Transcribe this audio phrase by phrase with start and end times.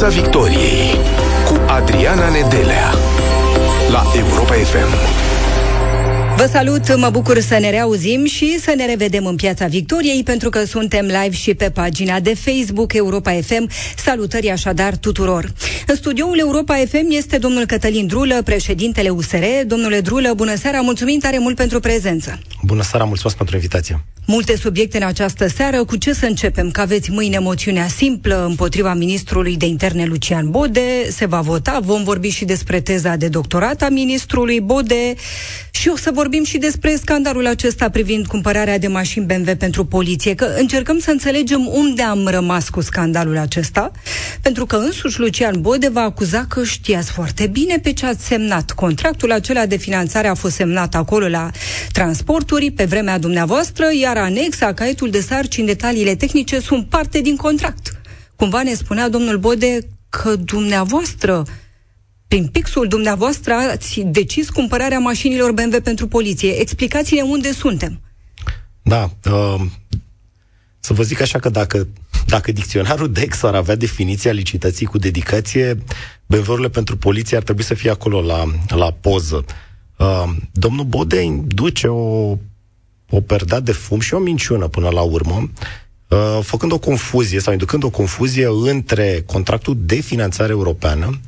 [0.00, 0.94] Piața Victoriei
[1.46, 2.90] cu Adriana Nedelea
[3.90, 5.20] la Europa FM.
[6.36, 10.48] Vă salut, mă bucur să ne reauzim și să ne revedem în Piața Victoriei, pentru
[10.48, 13.70] că suntem live și pe pagina de Facebook Europa FM.
[13.96, 15.52] Salutări așadar tuturor!
[15.86, 19.44] În studioul Europa FM este domnul Cătălin Drulă, președintele USR.
[19.66, 22.38] Domnule Drulă, bună seara, mulțumim tare mult pentru prezență!
[22.62, 24.04] Bună seara, mulțumesc pentru invitație!
[24.26, 25.84] Multe subiecte în această seară.
[25.84, 26.70] Cu ce să începem?
[26.70, 31.10] Că aveți mâine moțiunea simplă împotriva ministrului de interne Lucian Bode.
[31.10, 31.78] Se va vota.
[31.82, 35.14] Vom vorbi și despre teza de doctorat a ministrului Bode
[35.70, 40.34] și o să vorbim și despre scandalul acesta privind cumpărarea de mașini BMW pentru poliție.
[40.34, 43.90] Că încercăm să înțelegem unde am rămas cu scandalul acesta,
[44.40, 48.70] pentru că însuși Lucian Bode va acuza că știați foarte bine pe ce ați semnat.
[48.70, 51.50] Contractul acela de finanțare a fost semnat acolo la
[52.50, 58.00] transporturi pe vremea dumneavoastră, iar anexa, caietul de sarcini, detaliile tehnice sunt parte din contract.
[58.36, 61.42] Cumva ne spunea domnul Bode că dumneavoastră
[62.28, 66.60] prin pixul dumneavoastră ați decis cumpărarea mașinilor BMW pentru poliție.
[66.60, 68.00] Explicați-ne unde suntem.
[68.82, 69.60] Da, uh,
[70.80, 71.88] să vă zic așa că dacă,
[72.26, 75.78] dacă dicționarul DEX ar avea definiția licitației cu dedicație,
[76.26, 79.44] BMW-urile pentru poliție ar trebui să fie acolo la, la poză.
[79.46, 79.69] Uh,
[80.52, 82.36] domnul Bodei duce o
[83.10, 85.50] o perdea de fum și o minciună până la urmă,
[86.08, 91.20] uh, făcând o confuzie sau inducând o confuzie între contractul de finanțare europeană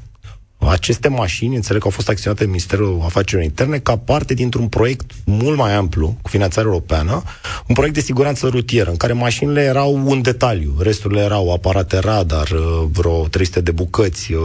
[0.68, 5.10] aceste mașini, înțeleg că au fost acționate în Ministerul Afacerilor Interne ca parte dintr-un proiect
[5.24, 7.22] mult mai amplu, cu finanțare europeană,
[7.66, 12.50] un proiect de siguranță rutieră, în care mașinile erau un detaliu, resturile erau aparate radar,
[12.50, 14.40] uh, vreo 300 de bucăți, uh,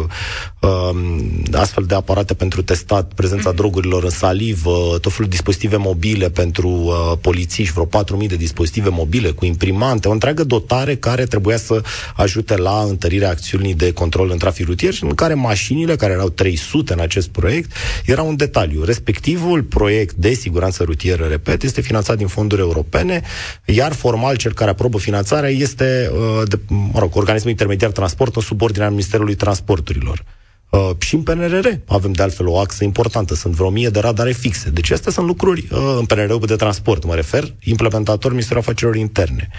[0.59, 3.57] um, astfel de aparate pentru testat prezența mhm.
[3.57, 8.89] drogurilor în salivă, tot felul de dispozitive mobile pentru uh, polițiști, vreo 4.000 de dispozitive
[8.89, 11.81] mobile cu imprimante, o întreagă dotare care trebuia să
[12.15, 16.19] ajute la întărirea acțiunii de control în trafic rutier și în care mașinile care care
[16.19, 17.71] erau 300 în acest proiect,
[18.05, 18.83] era un detaliu.
[18.83, 23.21] Respectivul proiect de siguranță rutieră, repet, este finanțat din fonduri europene,
[23.65, 28.41] iar formal cel care aprobă finanțarea este, uh, de, mă rog, organismul intermediar transport în
[28.41, 30.23] subordinea Ministerului Transporturilor.
[30.69, 34.31] Uh, și în PNRR avem de altfel o axă importantă, sunt vreo mie de radare
[34.31, 34.69] fixe.
[34.69, 39.49] Deci astea sunt lucruri uh, în PNR-ul de transport, mă refer, implementator Ministerul Afacerilor Interne.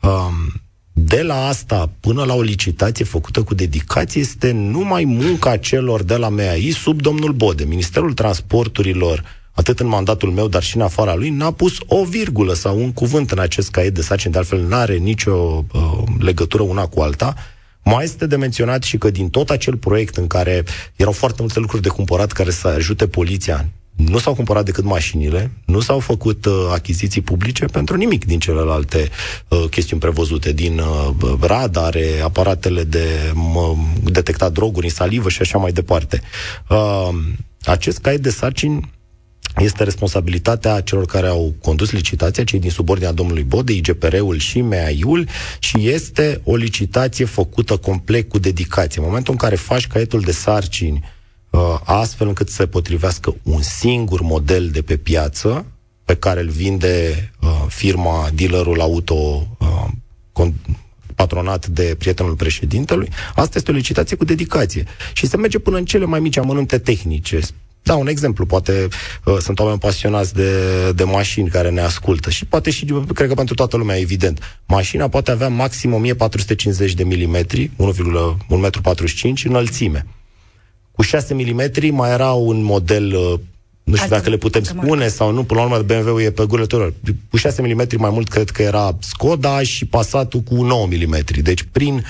[0.00, 0.28] Uh,
[1.04, 6.16] de la asta până la o licitație făcută cu dedicație este numai munca celor de
[6.16, 7.64] la MEAI sub domnul Bode.
[7.64, 12.54] Ministerul Transporturilor, atât în mandatul meu, dar și în afara lui, n-a pus o virgulă
[12.54, 16.86] sau un cuvânt în acest caiet de sarcini, de altfel n-are nicio uh, legătură una
[16.86, 17.34] cu alta.
[17.82, 20.64] Mai este de menționat și că din tot acel proiect în care
[20.96, 23.68] erau foarte multe lucruri de cumpărat care să ajute poliția
[24.08, 29.08] nu s-au cumpărat decât mașinile, nu s-au făcut uh, achiziții publice pentru nimic din celelalte
[29.48, 35.58] uh, chestiuni prevăzute, din uh, radare, aparatele de uh, detectat droguri în salivă și așa
[35.58, 36.20] mai departe.
[36.68, 37.08] Uh,
[37.64, 38.90] acest caiet de sarcini
[39.56, 45.28] este responsabilitatea celor care au condus licitația, cei din subordinea domnului Bode, IGPR-ul și MEAI-ul
[45.58, 49.00] și este o licitație făcută complet cu dedicație.
[49.00, 51.19] În momentul în care faci caietul de sarcini Uh,
[51.84, 55.66] astfel încât să se potrivească un singur model de pe piață
[56.04, 60.48] pe care îl vinde uh, firma, dealerul auto uh,
[61.14, 63.08] patronat de prietenul președintelui.
[63.34, 64.84] Asta este o licitație cu dedicație.
[65.12, 67.40] Și se merge până în cele mai mici amănunte tehnice.
[67.82, 68.88] Da, un exemplu, poate
[69.24, 70.52] uh, sunt oameni pasionați de,
[70.92, 72.84] de mașini care ne ascultă și poate și,
[73.14, 74.60] cred că pentru toată lumea, evident.
[74.66, 77.72] Mașina poate avea maxim 1450 de milimetri, 1,45
[79.22, 80.06] m înălțime.
[81.00, 83.40] Cu 6 mm mai era un model uh,
[83.84, 86.62] nu știu dacă le putem spune sau nu, până la urmă BMW-ul e pe gură
[86.62, 86.92] tuturor.
[87.30, 91.16] Cu 6 mm mai mult cred că era Skoda și Passatul cu 9 mm.
[91.42, 92.04] Deci prin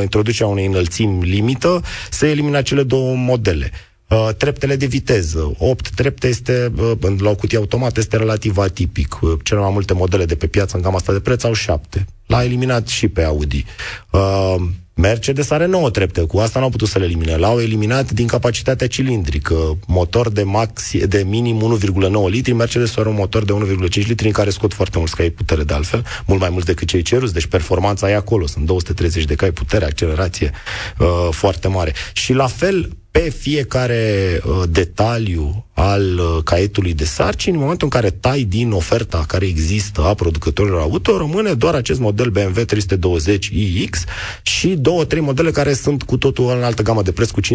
[0.00, 3.70] introducerea unei înălțimi limită se elimina cele două modele.
[4.08, 5.54] Uh, treptele de viteză.
[5.58, 9.18] 8 trepte este, uh, la o cutie automată, este relativ atipic.
[9.20, 12.06] Uh, cele mai multe modele de pe piață în gama asta de preț au 7.
[12.26, 13.64] L-a eliminat și pe Audi.
[14.10, 14.56] Uh,
[14.98, 17.36] Mercedes are 9 trepte, cu asta n-au putut să le elimine.
[17.36, 19.78] L-au eliminat din capacitatea cilindrică.
[19.86, 24.32] Motor de, maxi, de minim 1,9 litri, Mercedes are un motor de 1,5 litri în
[24.32, 27.46] care scot foarte mult cai putere de altfel, mult mai mult decât cei ceruți, deci
[27.46, 30.52] performanța e acolo, sunt 230 de cai putere, accelerație
[30.98, 31.94] uh, foarte mare.
[32.12, 38.00] Și la fel, pe fiecare uh, detaliu al uh, caietului de sarcini, în momentul în
[38.00, 43.46] care tai din oferta care există a producătorilor auto, rămâne doar acest model BMW 320
[43.52, 44.04] iX
[44.42, 47.46] și două, trei modele care sunt cu totul în altă gamă de preț cu 15.000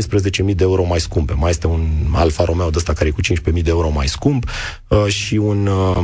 [0.45, 1.33] de euro mai scumpe.
[1.33, 4.49] Mai este un Alfa Romeo de ăsta care e cu 15.000 de euro mai scump
[4.87, 6.03] uh, și un, uh,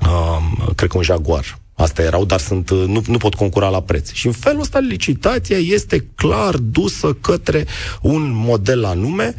[0.00, 4.12] uh, cred că un Jaguar Asta erau, dar sunt, nu, nu pot concura la preț.
[4.12, 7.66] Și în felul ăsta licitația este clar dusă către
[8.00, 9.34] un model anume.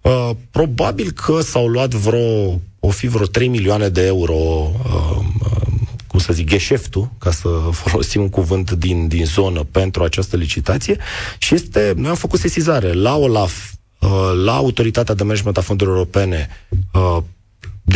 [0.00, 5.64] Uh, probabil că s-au luat vreo, o fi vreo 3 milioane de euro uh, uh,
[6.06, 7.48] cum să zic, gheșeftul, ca să
[7.84, 10.96] folosim un cuvânt din, din zonă pentru această licitație
[11.38, 14.10] și este, noi am făcut sesizare la OLAF, uh,
[14.44, 16.48] la Autoritatea de Management a Fondurilor Europene,
[16.92, 17.22] uh,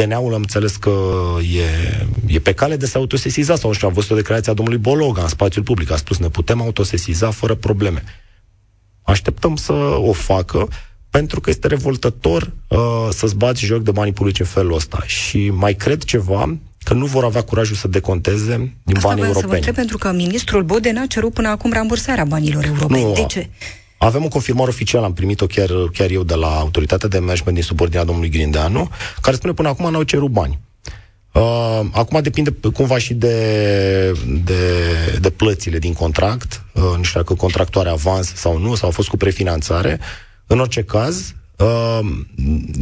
[0.06, 0.92] DNA-ul am înțeles că
[1.54, 1.62] e,
[2.26, 4.80] e pe cale de se autosesiza sau nu știu, am văzut o declarație a domnului
[4.80, 5.90] Bologa în spațiul public.
[5.90, 8.02] A spus, ne putem autosesiza fără probleme.
[9.02, 10.68] Așteptăm să o facă
[11.10, 12.78] pentru că este revoltător uh,
[13.10, 15.02] să-ți bați joc de banii publici în felul ăsta.
[15.06, 19.42] Și mai cred ceva, că nu vor avea curajul să deconteze din Asta banii europeni.
[19.42, 23.02] Să vă întreb, pentru că ministrul Boden a cerut până acum rambursarea banilor europeni.
[23.02, 23.48] Nu, de ce?
[23.98, 27.66] Avem o confirmare oficială, am primit-o chiar, chiar eu de la autoritatea de management din
[27.66, 28.90] subordinea domnului Grindeanu,
[29.20, 30.58] care spune până acum n-au cerut bani.
[31.32, 33.36] Uh, acum depinde cumva și de,
[34.44, 34.60] de,
[35.20, 38.92] de plățile din contract, uh, nu știu dacă contractul are avans sau nu, sau a
[38.92, 40.00] fost cu prefinanțare.
[40.46, 42.00] În orice caz, uh,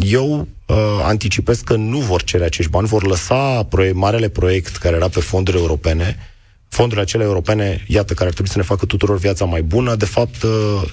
[0.01, 4.97] eu uh, anticipez că nu vor cere acești bani, vor lăsa proie- marele proiect care
[4.97, 6.17] era pe fonduri europene,
[6.69, 10.05] fondurile acele europene, iată, care ar trebui să ne facă tuturor viața mai bună, de
[10.05, 10.91] fapt uh, uh,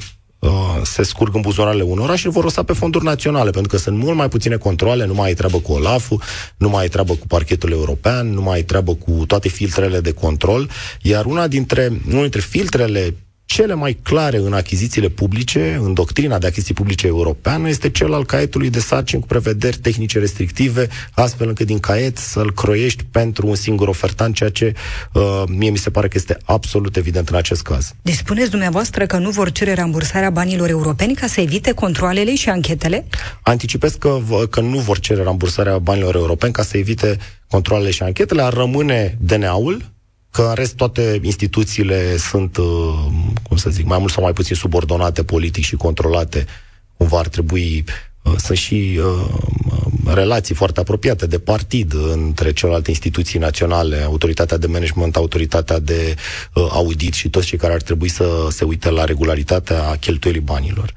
[0.84, 4.16] se scurg în buzunarele unora și vor lăsa pe fonduri naționale, pentru că sunt mult
[4.16, 6.22] mai puține controle, nu mai ai treabă cu OLAF-ul,
[6.58, 10.12] nu mai ai treabă cu parchetul european, nu mai ai treabă cu toate filtrele de
[10.12, 10.70] control,
[11.02, 13.16] iar una dintre, unul dintre filtrele
[13.54, 18.26] cele mai clare în achizițiile publice, în doctrina de achiziții publice europeană, este cel al
[18.26, 23.56] caietului de sarcini cu prevederi tehnice restrictive, astfel încât din caiet să-l croiești pentru un
[23.56, 24.74] singur ofertant, ceea ce
[25.14, 27.94] uh, mie mi se pare că este absolut evident în acest caz.
[28.02, 32.50] Deci spuneți dumneavoastră că nu vor cere rambursarea banilor europeni ca să evite controlele și
[32.50, 33.06] anchetele?
[33.42, 34.20] Anticipez că,
[34.50, 37.18] că nu vor cere rambursarea banilor europeni ca să evite
[37.48, 39.92] controlele și anchetele, ar rămâne DNA-ul,
[40.34, 42.66] că în rest toate instituțiile sunt, uh,
[43.44, 46.46] cum să zic, mai mult sau mai puțin subordonate politic și controlate,
[46.98, 47.84] cumva ar trebui
[48.22, 54.68] uh, sunt și uh, relații foarte apropiate de partid între celelalte instituții naționale, autoritatea de
[54.68, 56.16] management, autoritatea de
[56.54, 60.94] uh, audit și toți cei care ar trebui să se uite la regularitatea cheltuielii banilor.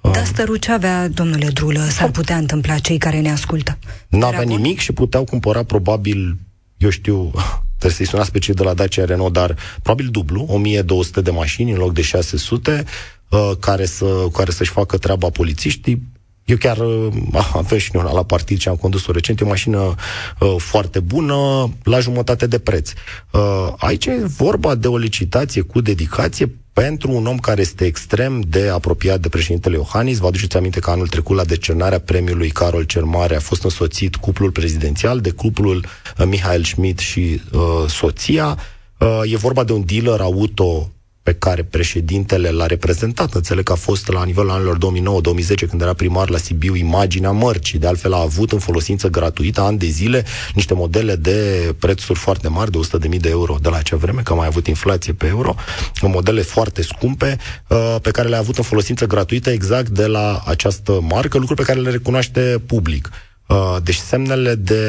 [0.00, 3.78] Uh, da, stăru ce avea, domnule Drulă, s-ar putea întâmpla cei care ne ascultă?
[4.08, 6.36] N-avea nimic și puteau cumpăra probabil,
[6.76, 7.32] eu știu,
[7.80, 11.70] trebuie să-i sunați pe cei de la Dacia Renault, dar probabil dublu, 1200 de mașini
[11.70, 12.84] în loc de 600,
[13.28, 16.02] uh, care, să, care să-și facă treaba polițiștii.
[16.44, 17.08] Eu chiar uh,
[17.52, 19.94] avem și una la partid ce am condus-o recent, e o mașină
[20.40, 22.92] uh, foarte bună, la jumătate de preț.
[23.32, 28.40] Uh, aici e vorba de o licitație cu dedicație pentru un om care este extrem
[28.40, 30.18] de apropiat de președintele Iohannis.
[30.18, 34.50] Vă aduceți aminte că anul trecut la decernarea premiului Carol Cermare a fost însoțit cuplul
[34.50, 35.84] prezidențial de cuplul
[36.18, 38.58] uh, Mihail Schmidt și uh, soția.
[38.98, 40.90] Uh, e vorba de un dealer auto
[41.22, 43.34] pe care președintele l-a reprezentat.
[43.34, 47.78] Înțeleg că a fost la nivelul anilor 2009-2010, când era primar la Sibiu, imaginea mărcii.
[47.78, 50.24] De altfel a avut în folosință gratuită ani de zile
[50.54, 52.78] niște modele de prețuri foarte mari, de
[53.08, 55.54] 100.000 de euro de la acea vreme, că a mai avut inflație pe euro,
[56.02, 57.38] modele foarte scumpe,
[57.68, 61.66] uh, pe care le-a avut în folosință gratuită exact de la această marcă, lucruri pe
[61.66, 63.10] care le recunoaște public.
[63.46, 64.84] Uh, deci semnele de,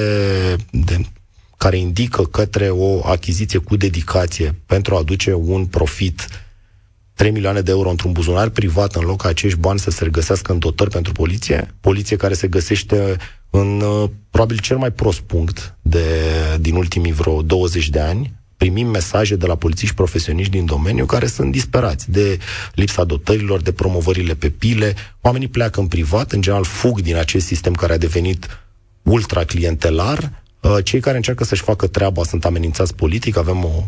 [0.72, 1.06] de
[1.62, 6.28] care indică către o achiziție cu dedicație pentru a aduce un profit
[7.14, 10.52] 3 milioane de euro într-un buzunar privat în loc ca acești bani să se regăsească
[10.52, 13.18] în dotări pentru poliție, poliție care se găsește
[13.50, 16.06] în uh, probabil cel mai prost punct de,
[16.60, 21.28] din ultimii vreo 20 de ani, primim mesaje de la polițiști profesioniști din domeniu care
[21.28, 22.38] sunt disperați de
[22.74, 24.96] lipsa dotărilor, de promovările pe pile.
[25.22, 28.48] Oamenii pleacă în privat, în general fug din acest sistem care a devenit
[29.04, 30.41] ultra clientelar Uh,
[30.84, 33.38] cei care încearcă să-și facă treaba sunt amenințați politic.
[33.38, 33.84] Avem o,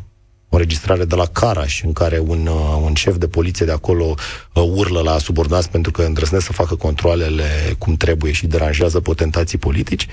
[0.49, 4.15] o registrare de la Caraș, în care un, uh, un șef de poliție de acolo
[4.53, 9.57] uh, urlă la subordonați pentru că îndrăznesc să facă controlele cum trebuie și deranjează potentații
[9.57, 10.07] politici.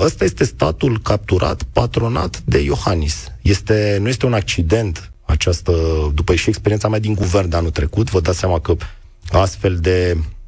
[0.00, 3.26] Ăsta este statul capturat, patronat de Iohannis.
[3.42, 5.72] Este, nu este un accident această,
[6.14, 8.76] după și experiența mea din guvern de anul trecut, vă dați seama că
[9.30, 10.39] astfel de Uh,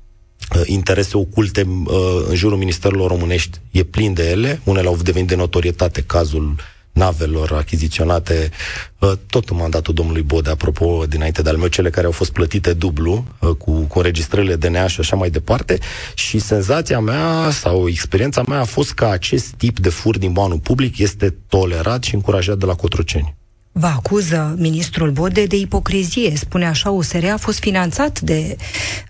[0.65, 1.95] interese oculte uh,
[2.29, 6.55] în jurul ministerelor românești e plin de ele, unele au devenit de notorietate, cazul
[6.93, 8.51] navelor achiziționate
[8.99, 12.33] uh, tot în mandatul domnului Bode, apropo, dinainte de al meu, cele care au fost
[12.33, 13.25] plătite dublu,
[13.59, 15.79] cu, cu înregistrările DNA și așa mai departe,
[16.15, 20.59] și senzația mea sau experiența mea a fost că acest tip de fur din banul
[20.59, 23.41] public este tolerat și încurajat de la Cotroceni.
[23.73, 26.37] Vă acuză ministrul Bode de ipocrizie.
[26.37, 28.57] Spune așa, USR a fost finanțat de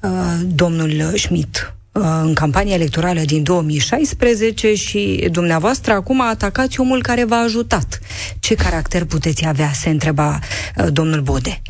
[0.03, 0.11] uh,
[0.47, 1.75] domnul Schmidt.
[1.93, 8.01] în campania electorală din 2016 și dumneavoastră acum atacați omul care v-a ajutat.
[8.41, 10.39] Ce caracter puteți avea, se întreba
[10.77, 11.63] uh, domnul Bode.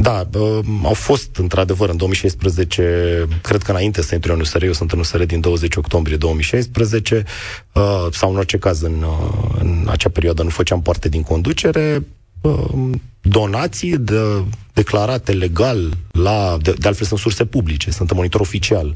[0.00, 4.72] Da, uh, au fost, într-adevăr, în 2016, cred că înainte să intru în USR, eu
[4.72, 7.24] sunt în USR din 20 octombrie 2016,
[7.72, 12.06] uh, sau în orice caz, în, uh, în acea perioadă nu făceam parte din conducere,
[12.40, 18.40] uh, donații de, declarate legal la, de, de altfel sunt surse publice, sunt în monitor
[18.40, 18.94] oficial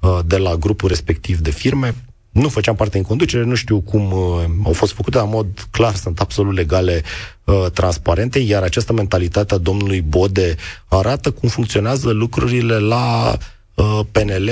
[0.00, 1.94] uh, de la grupul respectiv de firme,
[2.30, 5.94] nu făceam parte în conducere, nu știu cum uh, au fost făcute, în mod clar
[5.94, 7.02] sunt absolut legale,
[7.44, 10.54] uh, transparente, iar această mentalitate a domnului Bode
[10.88, 13.36] arată cum funcționează lucrurile la
[13.74, 14.50] uh, PNL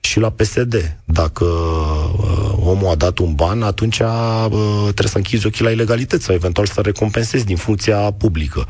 [0.00, 0.96] și la PSD.
[1.04, 4.48] Dacă uh, omul a dat un ban, atunci uh,
[4.82, 8.66] trebuie să închizi ochii la ilegalități sau eventual să recompensezi din funcția publică.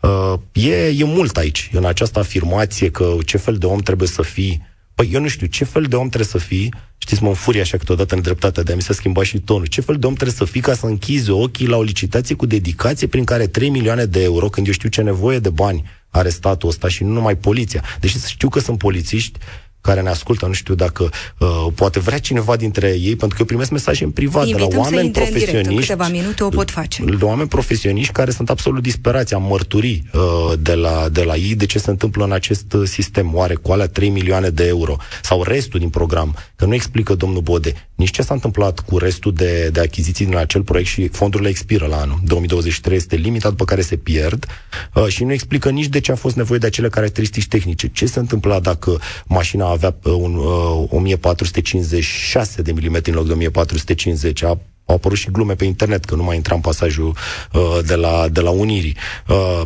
[0.00, 4.22] Uh, e, e mult aici, în această afirmație că ce fel de om trebuie să
[4.22, 4.66] fii.
[4.94, 6.74] Păi eu nu știu, ce fel de om trebuie să fii
[7.08, 9.66] Știți, mă înfurie așa câteodată în dreptatea de a mi se schimba și tonul.
[9.66, 12.46] Ce fel de om trebuie să fii ca să închizi ochii la o licitație cu
[12.46, 16.28] dedicație prin care 3 milioane de euro, când eu știu ce nevoie de bani are
[16.28, 17.84] statul ăsta și nu numai poliția.
[18.00, 19.38] Deși știu că sunt polițiști
[19.80, 23.44] care ne ascultă, nu știu dacă uh, poate vrea cineva dintre ei, pentru că eu
[23.46, 25.56] primesc mesaje în privat Invităm de la oameni profesioniști.
[25.56, 27.04] În, direct, în câteva minute o pot face.
[27.04, 31.54] De oameni profesioniști care sunt absolut disperați, am mărturii uh, de, la, de la ei
[31.54, 33.34] de ce se întâmplă în acest uh, sistem.
[33.34, 37.40] Oare cu alea 3 milioane de euro sau restul din program, că nu explică domnul
[37.40, 41.48] Bode nici ce s-a întâmplat cu restul de, de achiziții din acel proiect și fondurile
[41.48, 42.18] expiră la anul.
[42.24, 44.46] 2023 este limita după care se pierd
[44.94, 47.88] uh, și nu explică nici de ce a fost nevoie de acele caracteristici tehnice.
[47.88, 53.32] Ce se întâmpla dacă mașina avea uh, un uh, 1456 de milimetri în loc de
[53.32, 54.42] 1450?
[54.42, 54.58] A,
[54.88, 57.16] au apărut și glume pe internet, că nu mai intra în pasajul
[57.52, 58.96] uh, de, la, de la Unirii.
[59.28, 59.62] Uh,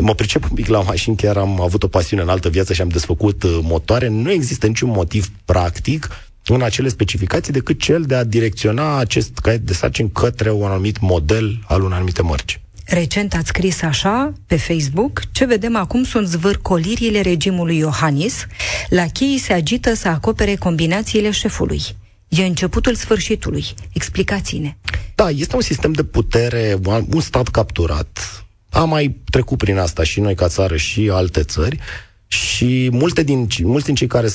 [0.00, 2.80] mă pricep un pic la mașini, chiar am avut o pasiune în altă viață și
[2.80, 4.08] am desfăcut uh, motoare.
[4.08, 6.08] Nu există niciun motiv practic
[6.46, 11.00] în acele specificații decât cel de a direcționa acest caiet de sarcini către un anumit
[11.00, 12.60] model al unei anumite mărci.
[12.84, 18.46] Recent ați scris așa pe Facebook, ce vedem acum sunt zvârcolirile regimului Iohannis,
[18.88, 21.80] la chei se agită să acopere combinațiile șefului.
[22.28, 23.64] E începutul sfârșitului.
[23.92, 24.76] Explicați-ne.
[25.14, 26.78] Da, este un sistem de putere,
[27.14, 28.44] un stat capturat.
[28.70, 31.78] Am mai trecut prin asta și noi ca țară și alte țări
[32.26, 34.28] și multe din, mulți din cei care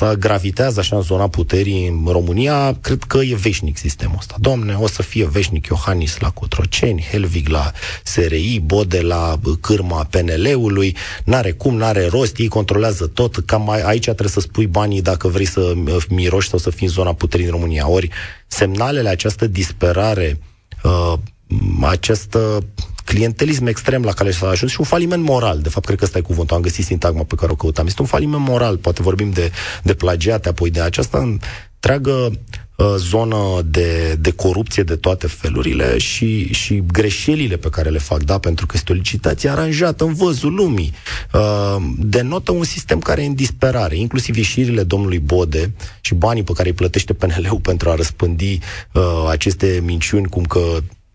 [0.00, 4.34] să gravitează așa în zona puterii în România, cred că e veșnic sistemul ăsta.
[4.38, 7.72] Domne, o să fie veșnic Iohannis la Cotroceni, Helvig la
[8.04, 14.28] SRI, Bode la cârma PNL-ului, n-are cum, n-are rost, ei controlează tot, cam aici trebuie
[14.28, 15.72] să spui banii dacă vrei să
[16.08, 17.88] miroși sau să fii în zona puterii în România.
[17.88, 18.08] Ori
[18.46, 20.40] semnalele, această disperare,
[20.82, 21.12] uh,
[21.80, 22.64] această
[23.10, 25.58] clientelism extrem la care s-a ajuns și un faliment moral.
[25.60, 26.56] De fapt, cred că ăsta e cuvântul.
[26.56, 27.86] Am găsit sintagma pe care o căutam.
[27.86, 28.76] Este un faliment moral.
[28.76, 29.50] Poate vorbim de,
[29.82, 31.38] de plagiate, apoi de această
[31.82, 32.30] întreagă
[32.76, 38.22] uh, zonă de, de corupție de toate felurile și, și greșelile pe care le fac,
[38.22, 40.92] da, pentru că este o licitație aranjată în văzul lumii.
[41.32, 46.52] Uh, denotă un sistem care e în disperare, inclusiv ieșirile domnului Bode și banii pe
[46.52, 48.58] care îi plătește PNL-ul pentru a răspândi
[48.92, 50.60] uh, aceste minciuni, cum că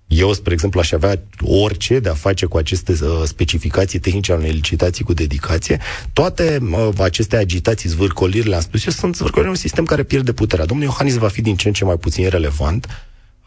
[0.08, 4.42] eu, spre exemplu, aș avea orice de a face cu aceste uh, specificații tehnice ale
[4.42, 5.80] unei licitații cu dedicație.
[6.14, 10.66] Toate uh, aceste agitații, zvârcoliri, le-am spus eu, sunt zvârcoliri un sistem care pierde puterea.
[10.66, 12.88] Domnul Iohannis va fi din ce în ce mai puțin relevant.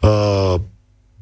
[0.01, 0.55] Uh,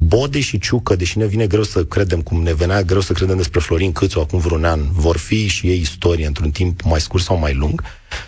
[0.00, 3.36] Bode și Ciucă, deși ne vine greu să credem, cum ne venea greu să credem
[3.36, 7.22] despre Florin Câțu acum vreun an, vor fi și ei istorie într-un timp mai scurt
[7.22, 7.82] sau mai lung.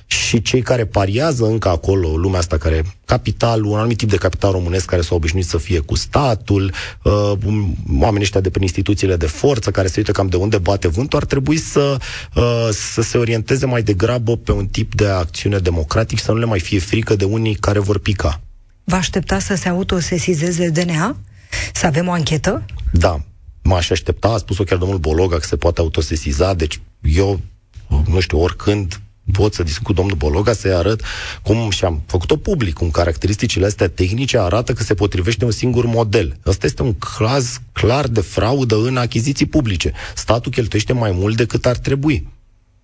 [0.07, 4.53] Și cei care pariază încă acolo, lumea asta care, capital, un anumit tip de capital
[4.53, 6.73] românesc care s-au obișnuit să fie cu statul,
[7.03, 7.33] uh,
[7.99, 11.19] oamenii ăștia de prin instituțiile de forță, care se uită cam de unde bate vântul,
[11.19, 11.97] ar trebui să,
[12.35, 16.45] uh, să se orienteze mai degrabă pe un tip de acțiune democratic, să nu le
[16.45, 18.41] mai fie frică de unii care vor pica.
[18.85, 21.17] Vă aștepta să se autosesizeze DNA?
[21.73, 22.65] Să avem o anchetă?
[22.93, 23.21] Da,
[23.63, 27.41] m-aș aștepta, a spus-o chiar domnul Bologa că se poate autosesiza, deci eu,
[28.07, 29.01] nu știu, oricând
[29.33, 31.03] pot să discut cu domnul Bologa să-i arăt
[31.43, 36.37] cum și-am făcut-o public, cum caracteristicile astea tehnice arată că se potrivește un singur model.
[36.45, 39.93] Asta este un caz clar de fraudă în achiziții publice.
[40.15, 42.29] Statul cheltuiește mai mult decât ar trebui.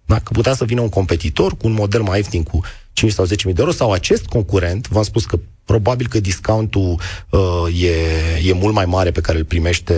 [0.06, 2.60] Dacă putea să vină un competitor cu un model mai ieftin cu
[2.96, 7.00] 5 sau 10 mii de euro sau acest concurent, v-am spus că probabil că discountul
[7.30, 9.94] uh, e, e mult mai mare pe care îl primește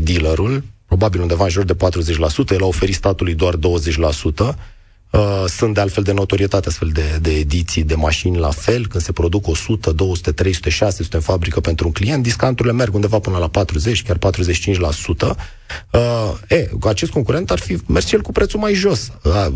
[0.00, 1.78] dealerul, probabil undeva în jur de 40%,
[2.50, 3.60] el a oferit statului doar 20%,
[5.12, 9.02] Uh, sunt de altfel de notorietate astfel de, de ediții de mașini la fel, când
[9.02, 13.38] se produc 100, 200, 300, 600 în fabrică pentru un client, discanturile merg undeva până
[13.38, 15.36] la 40, chiar 45%.
[15.90, 19.12] Uh, e, acest concurent ar fi mers el cu prețul mai jos.
[19.22, 19.52] A,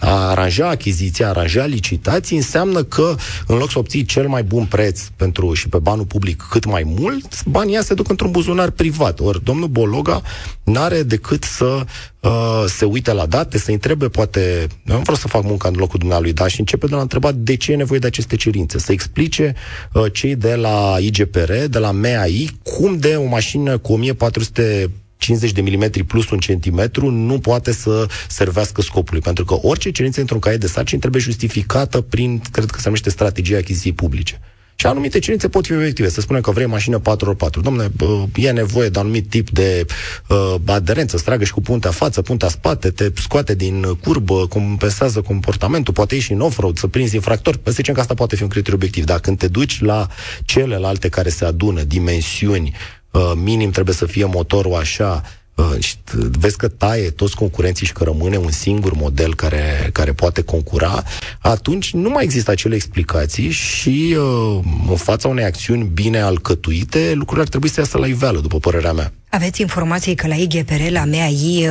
[0.00, 3.14] a aranja achiziția, a aranja licitații înseamnă că
[3.46, 6.82] în loc să obții cel mai bun preț pentru și pe banul public cât mai
[6.86, 9.20] mult, banii se duc într-un buzunar privat.
[9.20, 10.22] Ori domnul Bologa
[10.64, 11.84] n-are decât să
[12.20, 15.98] uh, se uite la date, să întrebe, poate, nu vreau să fac munca în locul
[15.98, 18.92] dumnealui, dar și începe de la întrebat de ce e nevoie de aceste cerințe, să
[18.92, 19.54] explice
[19.92, 24.90] uh, cei de la IGPR, de la MEAI, cum de o mașină cu 1400
[25.24, 29.20] 50 de milimetri plus un centimetru nu poate să servească scopului.
[29.20, 33.10] Pentru că orice cerință într-un caiet de sarcini trebuie justificată prin, cred că se numește
[33.10, 34.40] strategia achiziției publice.
[34.74, 36.08] Și anumite cerințe pot fi obiective.
[36.08, 37.60] Să spunem că vrei mașină 4x4.
[37.62, 37.90] Domne,
[38.34, 39.86] e nevoie de anumit tip de
[40.28, 45.94] uh, aderență, stragă și cu puntea față, puntea spate, te scoate din curbă, compensează comportamentul,
[45.94, 47.60] poate ieși în off-road, să prinzi infractori.
[47.64, 49.04] Să zicem că asta poate fi un criteriu obiectiv.
[49.04, 50.06] Dar când te duci la
[50.44, 52.74] celelalte care se adună, dimensiuni,
[53.14, 55.22] uh, minim trebuie să fie motorul așa,
[55.54, 55.96] Uh, și
[56.38, 61.02] vezi că taie toți concurenții și că rămâne un singur model care, care poate concura,
[61.38, 67.42] atunci nu mai există acele explicații și uh, în fața unei acțiuni bine alcătuite, lucrurile
[67.42, 69.12] ar trebui să iasă la iveală, după părerea mea.
[69.28, 71.68] Aveți informații că la IGPR, la MEAI,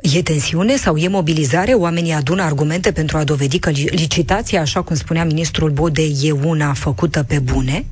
[0.00, 1.72] uh, e tensiune sau e mobilizare?
[1.72, 6.72] Oamenii adună argumente pentru a dovedi că licitația, așa cum spunea ministrul Bode, e una
[6.72, 7.84] făcută pe bune?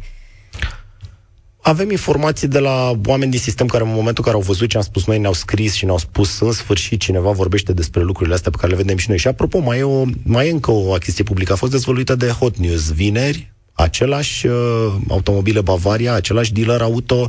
[1.62, 4.76] Avem informații de la oameni din sistem care în momentul în care au văzut ce
[4.76, 8.50] am spus noi, ne-au scris și ne-au spus în sfârșit cineva vorbește despre lucrurile astea
[8.50, 9.18] pe care le vedem și noi.
[9.18, 11.52] Și apropo, mai e, o, mai e încă o achiziție publică.
[11.52, 14.54] A fost dezvăluită de Hot News vineri, același uh,
[15.08, 17.28] automobile Bavaria, același dealer auto,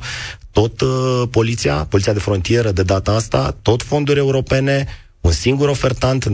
[0.52, 4.88] tot uh, poliția, poliția de frontieră de data asta, tot fonduri europene,
[5.22, 6.30] un singur ofertant,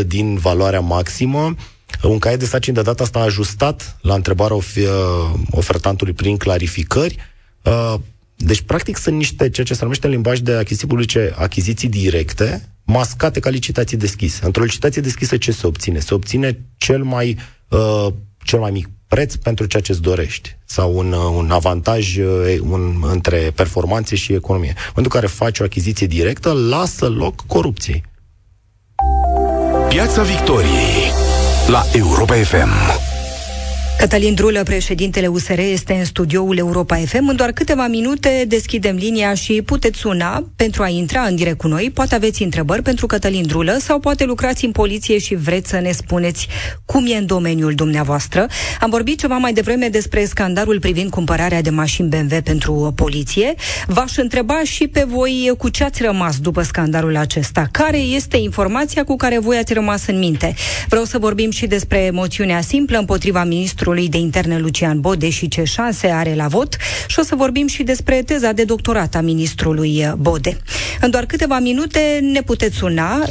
[0.00, 1.54] 99,8% din valoarea maximă,
[2.02, 7.16] un caiet de sarcini de data asta ajustat la întrebarea of- uh, ofertantului prin clarificări.
[7.62, 7.94] Uh,
[8.36, 12.68] deci, practic, sunt niște, ceea ce se numește în limbaj de achiziții publice, achiziții directe,
[12.84, 14.44] mascate ca licitații deschise.
[14.44, 15.98] Într-o licitație deschisă ce se obține?
[15.98, 17.38] Se obține cel mai,
[17.68, 18.06] uh,
[18.44, 22.58] cel mai mic preț pentru ceea ce îți dorești sau un, uh, un avantaj uh,
[22.60, 24.70] un, între performanțe și economie.
[24.76, 28.04] În momentul în care faci o achiziție directă, lasă loc corupției.
[29.88, 31.25] Piața Victoriei
[31.68, 33.15] la Europa FM.
[34.08, 37.28] Cătălin Drulă, președintele USR, este în studioul Europa FM.
[37.28, 41.68] În doar câteva minute deschidem linia și puteți suna pentru a intra în direct cu
[41.68, 41.90] noi.
[41.94, 45.92] Poate aveți întrebări pentru Cătălin Drulă sau poate lucrați în poliție și vreți să ne
[45.92, 46.48] spuneți
[46.84, 48.46] cum e în domeniul dumneavoastră.
[48.80, 53.54] Am vorbit ceva mai devreme despre scandalul privind cumpărarea de mașini BMW pentru poliție.
[53.86, 57.68] V-aș întreba și pe voi cu ce ați rămas după scandalul acesta.
[57.70, 60.54] Care este informația cu care voi ați rămas în minte?
[60.88, 65.48] Vreau să vorbim și despre moțiunea simplă împotriva ministrului ministrului de interne Lucian Bode și
[65.48, 69.20] ce șanse are la vot și o să vorbim și despre teza de doctorat a
[69.20, 70.56] ministrului Bode.
[71.00, 73.28] În doar câteva minute ne puteți suna 0372069599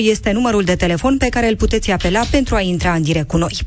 [0.00, 3.36] este numărul de telefon pe care îl puteți apela pentru a intra în direct cu
[3.36, 3.58] noi.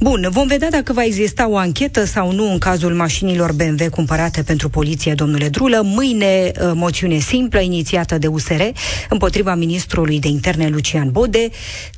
[0.00, 4.42] Bun, vom vedea dacă va exista o anchetă sau nu în cazul mașinilor BMW cumpărate
[4.42, 5.80] pentru poliție, domnule Drulă.
[5.84, 8.62] Mâine, uh, moțiune simplă inițiată de USR
[9.08, 11.48] împotriva ministrului de interne Lucian Bode.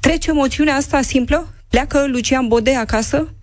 [0.00, 1.54] Trece moțiunea asta simplă?
[1.74, 3.34] Pleacă Lucian Bode acasă?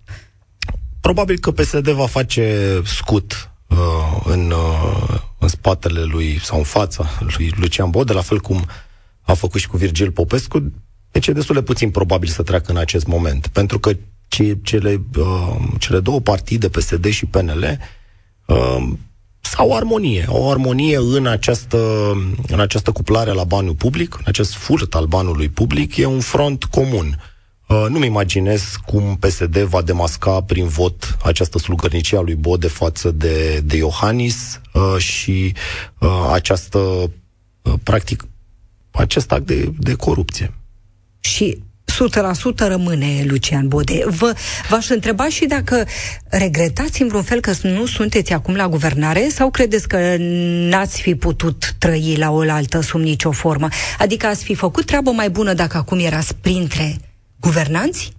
[1.00, 3.76] Probabil că PSD va face scut uh,
[4.24, 8.64] în, uh, în spatele lui sau în fața lui Lucian Bode, la fel cum
[9.20, 10.72] a făcut și cu Virgil Popescu.
[11.10, 13.92] Deci e destul de puțin probabil să treacă în acest moment, pentru că
[14.28, 17.78] ce, cele, uh, cele două partide, PSD și PNL,
[18.46, 18.88] uh,
[19.56, 22.12] au o armonie, o armonie în această,
[22.46, 26.64] în această cuplare la banul public, în acest furt al banului public, e un front
[26.64, 27.31] comun.
[27.72, 33.10] Uh, nu-mi imaginez cum PSD va demasca prin vot această slugărnicie a lui Bode față
[33.10, 35.54] de, de Iohannis uh, și
[35.98, 38.24] uh, această, uh, practic,
[38.90, 40.54] acest act de, de corupție.
[41.20, 41.62] Și
[42.54, 44.02] 100% rămâne Lucian Bode.
[44.06, 44.34] Vă,
[44.68, 45.86] v-aș întreba și dacă
[46.28, 51.14] regretați în vreun fel că nu sunteți acum la guvernare sau credeți că n-ați fi
[51.14, 53.68] putut trăi la oaltă sub nicio formă?
[53.98, 56.96] Adică ați fi făcut treabă mai bună dacă acum erați printre
[57.42, 58.12] guvernanți?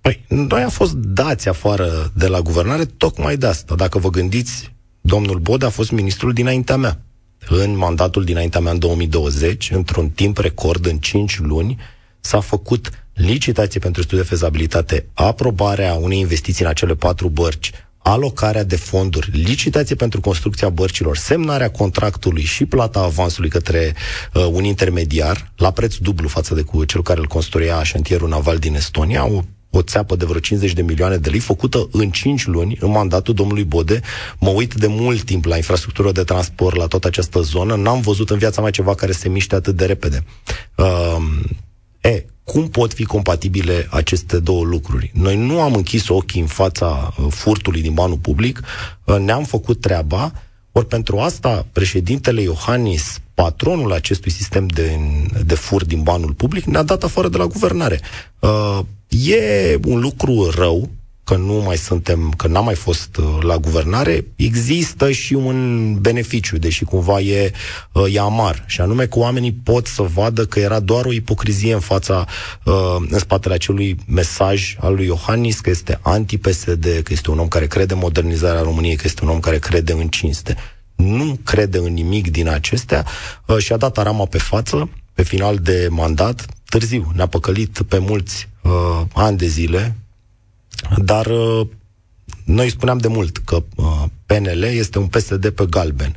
[0.00, 3.74] Păi, noi am fost dați afară de la guvernare tocmai de asta.
[3.74, 7.00] Dacă vă gândiți, domnul Bode a fost ministrul dinaintea mea.
[7.48, 11.76] În mandatul dinaintea mea în 2020, într-un timp record, în 5 luni,
[12.20, 17.72] s-a făcut licitație pentru studiu de fezabilitate, aprobarea unei investiții în acele patru bărci,
[18.06, 23.94] alocarea de fonduri, licitație pentru construcția bărcilor, semnarea contractului și plata avansului către
[24.34, 28.58] uh, un intermediar la preț dublu față de cu cel care îl construia șantierul naval
[28.58, 32.46] din Estonia, o, o țeapă de vreo 50 de milioane de lei, făcută în 5
[32.46, 34.00] luni, în mandatul domnului Bode.
[34.38, 37.74] Mă uit de mult timp la infrastructură de transport, la toată această zonă.
[37.74, 40.24] N-am văzut în viața mea ceva care se miște atât de repede.
[40.76, 41.16] Uh,
[42.00, 45.10] e, cum pot fi compatibile aceste două lucruri?
[45.14, 48.62] Noi nu am închis ochii în fața uh, furtului din banul public,
[49.04, 50.32] uh, ne-am făcut treaba,
[50.72, 54.98] ori pentru asta președintele Iohannis, patronul acestui sistem de,
[55.44, 58.00] de fur din banul public, ne-a dat afară de la guvernare.
[58.38, 58.78] Uh,
[59.08, 60.88] e un lucru rău,
[61.26, 66.58] că nu mai suntem, că n-am mai fost uh, la guvernare, există și un beneficiu,
[66.58, 67.52] deși cumva e,
[67.92, 71.72] uh, e amar, și anume că oamenii pot să vadă că era doar o ipocrizie
[71.72, 72.26] în fața,
[72.64, 77.48] uh, în spatele acelui mesaj al lui Iohannis, că este anti-PSD, că este un om
[77.48, 80.56] care crede în modernizarea României, că este un om care crede în cinste.
[80.94, 83.06] Nu crede în nimic din acestea
[83.58, 88.48] și a dat arama pe față, pe final de mandat, târziu, ne-a păcălit pe mulți
[88.62, 88.72] uh,
[89.12, 89.96] ani de zile,
[91.04, 91.66] dar uh,
[92.44, 96.16] noi spuneam de mult că uh, PNL este un PSD pe galben.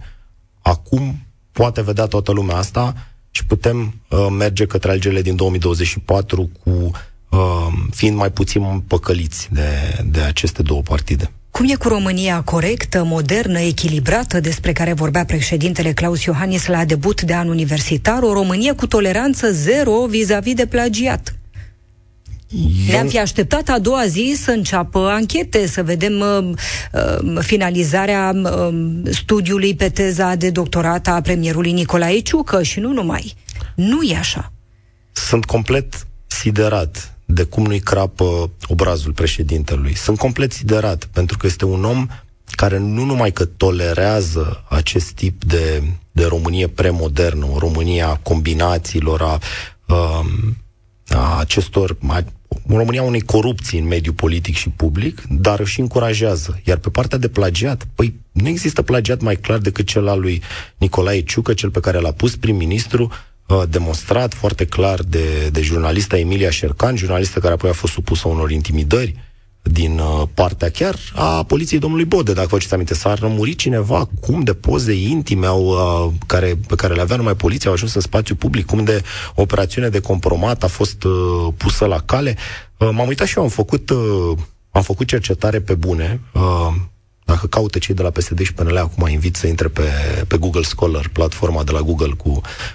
[0.62, 2.96] Acum poate vedea toată lumea asta
[3.32, 6.92] și putem uh, merge către alegerile din 2024 cu
[7.30, 11.32] uh, fiind mai puțin păcăliți de, de aceste două partide.
[11.52, 17.22] Cum e cu România corectă, modernă, echilibrată, despre care vorbea președintele Claus Iohannis la debut
[17.22, 21.39] de an universitar, o Românie cu toleranță zero vis-a-vis de plagiat?
[22.52, 22.92] Eu...
[22.92, 26.50] Ne-am fi așteptat a doua zi să înceapă anchete, să vedem uh,
[26.94, 28.70] uh, finalizarea uh,
[29.10, 33.36] studiului pe teza de doctorat a premierului Nicolae Ciucă și nu numai.
[33.76, 34.52] Nu e așa.
[35.12, 39.96] Sunt complet siderat de cum nu-i crapă obrazul președintelui.
[39.96, 42.08] Sunt complet siderat, pentru că este un om
[42.46, 49.22] care nu numai că tolerează acest tip de, de Românie premodernă, o România a combinațiilor,
[49.22, 49.40] a,
[49.88, 50.26] a,
[51.10, 51.98] a acestor
[52.68, 56.62] în România unei corupții în mediul politic și public, dar și încurajează.
[56.64, 60.42] Iar pe partea de plagiat, păi nu există plagiat mai clar decât cel al lui
[60.78, 63.12] Nicolae Ciucă, cel pe care l-a pus prim-ministru,
[63.48, 68.28] uh, demonstrat foarte clar de, de jurnalista Emilia Șercan, jurnalistă care apoi a fost supusă
[68.28, 69.16] unor intimidări
[69.62, 74.10] din uh, partea chiar a poliției domnului Bode, dacă vă aduceți aminte, s-a rămurit cineva
[74.22, 77.94] cum de poze intime au, uh, care, pe care le avea numai poliția au ajuns
[77.94, 79.02] în spațiu public, cum de
[79.36, 82.36] operațiune de compromat a fost uh, pusă la cale.
[82.78, 84.38] Uh, m-am uitat și eu, am făcut, uh,
[84.72, 86.74] am făcut cercetare pe bune, uh,
[87.26, 89.84] dacă caută cei de la PSD și PNL, acum invit să intre pe,
[90.28, 92.30] pe Google Scholar, platforma de la Google, cu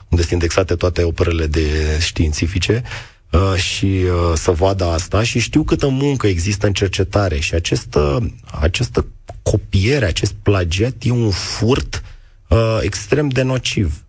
[0.08, 2.82] unde sunt indexate toate operele de științifice.
[2.84, 7.54] Uh, Uh, și uh, să vadă asta și știu câtă muncă există în cercetare și
[7.54, 9.06] această, această
[9.42, 12.02] copiere, acest plagiat e un furt
[12.48, 14.04] uh, extrem de nociv.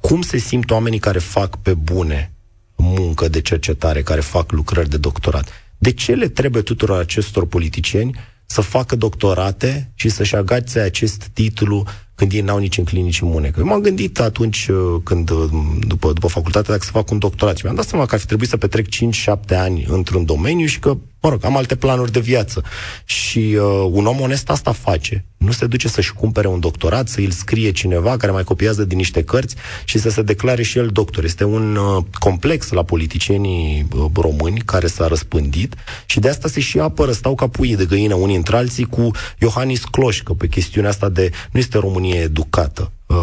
[0.00, 2.32] Cum se simt oamenii care fac pe bune
[2.76, 5.48] muncă de cercetare, care fac lucrări de doctorat?
[5.78, 11.86] De ce le trebuie tuturor acestor politicieni să facă doctorate și să-și agațe acest titlu
[12.22, 13.48] când ei n-au nici în clinici imune.
[13.48, 15.50] Că m-am gândit atunci uh, când, uh,
[15.86, 18.26] după, după facultate, dacă să fac un doctorat și mi-am dat seama că ar fi
[18.26, 22.20] trebuit să petrec 5-7 ani într-un domeniu și că, mă rog, am alte planuri de
[22.20, 22.62] viață.
[23.04, 25.24] Și uh, un om onest asta face.
[25.42, 28.96] Nu se duce să-și cumpere un doctorat, să îl scrie cineva care mai copiază din
[28.96, 29.54] niște cărți
[29.84, 31.24] și să se declare și el doctor.
[31.24, 35.74] Este un uh, complex la politicienii uh, români care s-a răspândit
[36.06, 39.10] și de asta se și apără, stau ca puii de găină unii între alții cu
[39.38, 43.16] Iohannis Cloșcă pe chestiunea asta de nu este România educată, uh,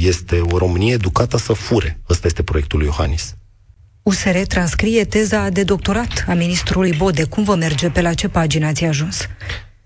[0.00, 2.00] este o Românie educată să fure.
[2.08, 3.34] Ăsta este proiectul lui Iohannis.
[4.02, 7.24] USR transcrie teza de doctorat a ministrului Bode.
[7.24, 7.90] Cum vă merge?
[7.90, 9.26] Pe la ce pagină ați ajuns?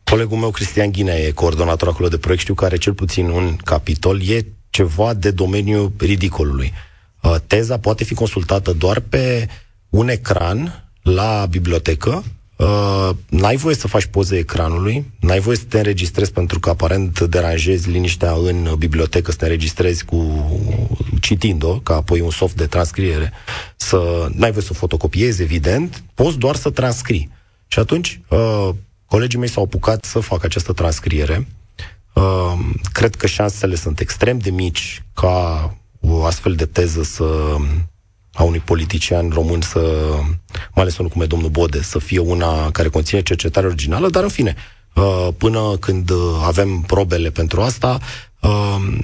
[0.05, 2.43] Colegul meu, Cristian Ghinea, e coordonator acolo de proiect.
[2.43, 4.29] Știu că are cel puțin un capitol.
[4.29, 6.73] E ceva de domeniul ridicolului.
[7.23, 9.49] Uh, teza poate fi consultată doar pe
[9.89, 12.25] un ecran la bibliotecă.
[12.59, 17.21] Uh, n-ai voie să faci poze ecranului, n-ai voie să te înregistrezi pentru că aparent
[17.21, 20.51] deranjezi liniștea în bibliotecă, să te înregistrezi cu
[21.21, 23.33] citind-o, ca apoi un soft de transcriere,
[23.77, 27.31] să n-ai voie să o fotocopiezi, evident, poți doar să transcrii.
[27.67, 28.69] Și atunci, uh,
[29.09, 31.49] Colegii mei s-au apucat să facă această transcriere.
[32.15, 32.59] Uh,
[32.93, 37.57] cred că șansele sunt extrem de mici ca o astfel de teză să
[38.33, 39.79] a unui politician român să,
[40.51, 44.23] mai ales unul cum e domnul Bode, să fie una care conține cercetare originală, dar
[44.23, 44.55] în fine,
[44.95, 46.11] uh, până când
[46.45, 47.99] avem probele pentru asta,
[48.41, 48.99] uh,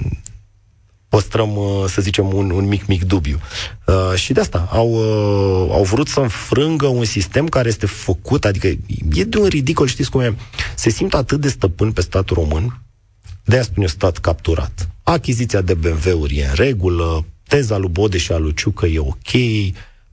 [1.15, 3.39] păstrăm, uh, să zicem, un, un mic, mic dubiu.
[3.85, 8.45] Uh, și de asta au, uh, au vrut să înfrângă un sistem care este făcut,
[8.45, 8.67] adică
[9.13, 10.35] e de un ridicol, știți cum e,
[10.75, 12.81] se simt atât de stăpân pe statul român,
[13.43, 14.89] de aia spune stat capturat.
[15.03, 19.31] Achiziția de BMW-uri e în regulă, teza lui Bode și a lui Ciucă e ok,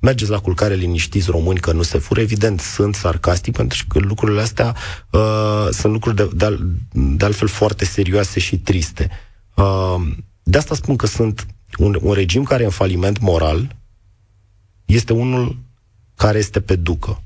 [0.01, 2.21] mergeți la culcare liniștiți români că nu se fură.
[2.21, 4.77] Evident, sunt sarcastic pentru că lucrurile astea
[5.11, 6.59] uh, sunt lucruri de, de,
[6.93, 9.11] de altfel foarte serioase și triste.
[9.55, 9.95] Uh,
[10.43, 11.47] de asta spun că sunt
[11.79, 13.77] un, un regim care e în faliment moral,
[14.85, 15.57] este unul
[16.17, 17.23] care este pe ducă.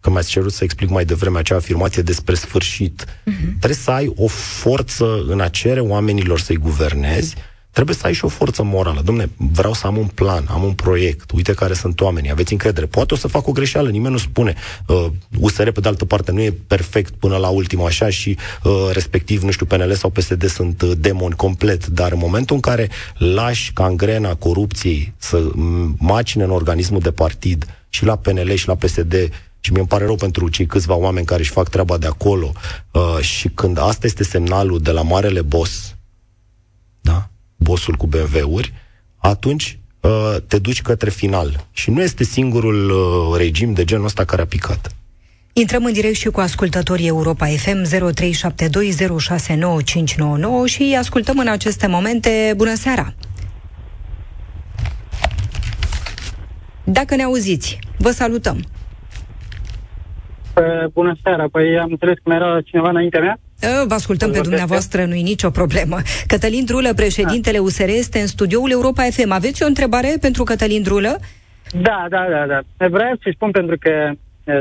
[0.00, 3.04] Că mi-ați cerut să explic mai devreme acea afirmație despre sfârșit.
[3.04, 3.48] Uh-huh.
[3.48, 7.34] Trebuie să ai o forță în a cere oamenilor să-i guvernezi,
[7.76, 9.00] trebuie să ai și o forță morală.
[9.04, 12.86] Domne, vreau să am un plan, am un proiect, uite care sunt oamenii, aveți încredere.
[12.86, 14.54] Poate o să fac o greșeală, nimeni nu spune.
[14.86, 15.06] Uh,
[15.38, 19.42] USR, pe de altă parte, nu e perfect până la ultima așa și uh, respectiv,
[19.42, 23.72] nu știu, PNL sau PSD sunt uh, demoni complet, dar în momentul în care lași
[23.72, 25.42] cangrena corupției să
[25.98, 29.14] macine în organismul de partid și la PNL și la PSD
[29.60, 32.52] și mi-e pare rău pentru cei câțiva oameni care își fac treaba de acolo
[32.90, 35.94] uh, și când asta este semnalul de la marele boss,
[37.00, 37.28] da?
[37.66, 38.72] Bossul cu BMW-uri,
[39.16, 41.66] atunci uh, te duci către final.
[41.72, 44.94] Și nu este singurul uh, regim de genul ăsta care a picat.
[45.52, 47.88] Intrăm în direct și cu ascultătorii Europa FM 0372069599
[50.64, 52.52] și îi ascultăm în aceste momente.
[52.56, 53.14] Bună seara!
[56.84, 58.64] Dacă ne auziți, vă salutăm!
[60.92, 63.38] Bună seara, păi am înțeles că era cineva înaintea mea.
[63.60, 65.96] Vă ascultăm pe dumneavoastră, nu-i nicio problemă.
[66.26, 69.30] Cătălin Drulă, președintele USR, este în studioul Europa FM.
[69.30, 71.18] Aveți o întrebare pentru Cătălin Drulă?
[71.80, 72.88] Da, da, da, da.
[72.88, 74.12] Vreau să spun pentru că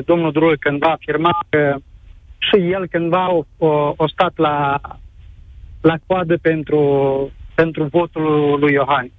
[0.06, 1.76] domnul Drulă cândva a afirmat că
[2.38, 4.80] și el cândva o, o, o stat la,
[5.82, 6.82] la coadă pentru,
[7.56, 9.12] pentru votul lui Iohan.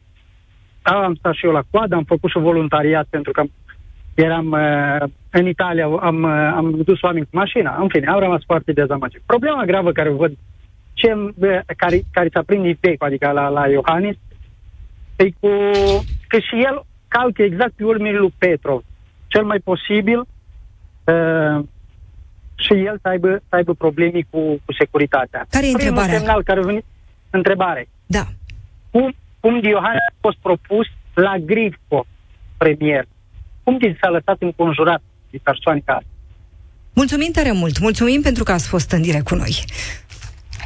[0.82, 3.42] Da, am stat și eu la coadă, am făcut și voluntariat pentru că
[4.16, 8.40] eram uh, în Italia, am, uh, am dus oameni cu mașina, în fine, am rămas
[8.46, 9.22] foarte dezamăgit.
[9.26, 10.32] Problema gravă care o văd,
[10.92, 14.16] ce, uh, care, care s-a prins Ipec, adică la, la Iohannis,
[15.16, 15.48] e cu,
[16.28, 18.82] că și el calcă exact pe urmele lui Petrov.
[19.26, 21.64] Cel mai posibil uh,
[22.54, 25.46] și el să aibă, să aibă probleme cu, cu securitatea.
[25.50, 26.18] Care e Primul întrebarea?
[26.18, 26.84] semnal care a venit,
[27.30, 27.88] întrebare.
[28.06, 28.24] Da.
[28.90, 32.06] Cum, cum Iohannis a fost propus la Grifco,
[32.56, 33.06] premier?
[33.66, 36.08] Cum ți s-a lăsat înconjurat de persoane ca asta?
[36.92, 37.78] Mulțumim tare mult.
[37.78, 39.64] Mulțumim pentru că ați fost în direct cu noi.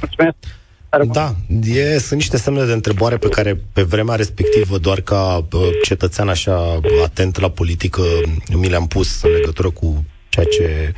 [0.01, 0.37] Mulțumesc.
[1.13, 5.69] Da, e, sunt niște semne de întrebare pe care pe vremea respectivă, doar ca uh,
[5.85, 8.03] cetățean așa atent la politică,
[8.53, 10.95] mi le-am pus în legătură cu ceea ce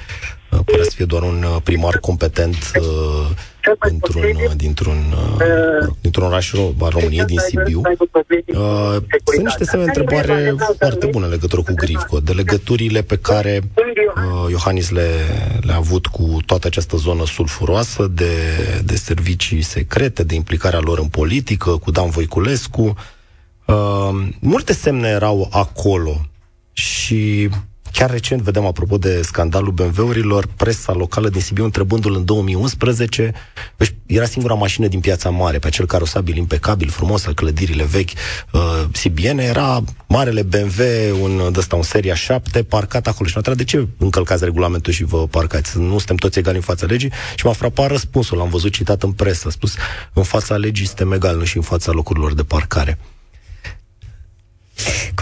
[0.50, 3.30] uh, părea să fie doar un uh, primar competent uh,
[3.78, 7.80] într-un, dintr-un, uh, dintr-un oraș al României, din Sibiu.
[8.46, 13.16] Uh, sunt niște semne de întrebare foarte bune în legătură cu Grifco, de legăturile pe
[13.16, 15.08] care uh, Iohannis le,
[15.60, 18.32] le-a avut cu toată această zonă sulfuroasă, de,
[18.84, 22.94] de servicii secrete, de implicarea lor în politică, cu Dan Voiculescu.
[23.66, 26.20] Uh, multe semne erau acolo
[26.72, 27.48] și
[27.92, 33.32] Chiar recent vedem, apropo de scandalul BMW-urilor, presa locală din Sibiu întrebându-l în 2011,
[34.06, 38.10] era singura mașină din piața mare, pe acel carosabil impecabil, frumos, al clădirile vechi
[38.52, 38.60] uh,
[38.92, 43.28] sibiene, era marele BMW, un, ăsta, un seria 7, parcat acolo.
[43.28, 45.78] Și a de ce încălcați regulamentul și vă parcați?
[45.78, 47.12] Nu suntem toți egali în fața legii?
[47.36, 49.74] Și m-a frapat răspunsul, l-am văzut citat în presă, a spus,
[50.12, 52.98] în fața legii suntem egali, nu și în fața locurilor de parcare.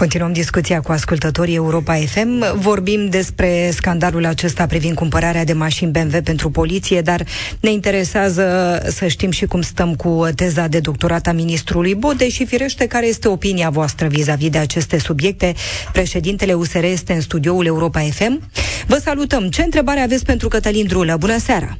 [0.01, 2.59] Continuăm discuția cu ascultătorii Europa FM.
[2.59, 7.21] Vorbim despre scandalul acesta privind cumpărarea de mașini BMW pentru poliție, dar
[7.61, 8.43] ne interesează
[8.83, 13.05] să știm și cum stăm cu teza de doctorat a ministrului Bode și firește care
[13.07, 15.53] este opinia voastră vis-a-vis de aceste subiecte.
[15.91, 18.41] Președintele USR este în studioul Europa FM.
[18.87, 19.49] Vă salutăm.
[19.49, 21.15] Ce întrebare aveți pentru Cătălin Drulă?
[21.19, 21.77] Bună seara!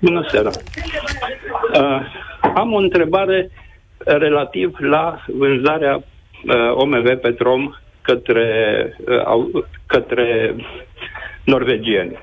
[0.00, 0.50] Bună seara!
[1.74, 2.00] Uh,
[2.54, 3.50] am o întrebare
[4.04, 6.02] relativ la vânzarea uh,
[6.74, 8.48] OMV Petrom către,
[9.06, 10.56] uh, către
[11.44, 12.18] norvegieni.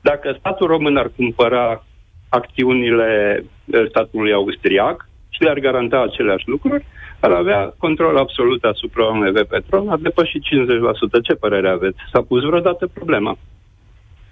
[0.00, 1.84] Dacă statul român ar cumpăra
[2.28, 6.84] acțiunile uh, statului austriac și le-ar garanta aceleași lucruri,
[7.20, 10.42] ar avea control absolut asupra OMV Petrom, ar depăși 50%.
[11.22, 11.98] Ce părere aveți?
[12.12, 13.38] S-a pus vreodată problema?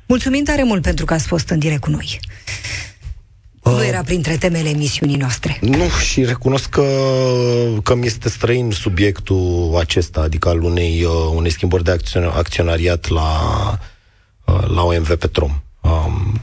[0.08, 2.18] Mulțumim tare mult pentru că ați fost în direct cu noi.
[3.62, 5.58] Uh, nu era printre temele emisiunii noastre.
[5.60, 6.84] Nu, și recunosc că,
[7.82, 13.08] că mi este străin subiectul acesta, adică al unei, uh, unei schimbări de acțion- acționariat
[13.08, 13.30] la,
[14.44, 15.62] uh, la OMV Petrom.
[15.80, 16.40] Um,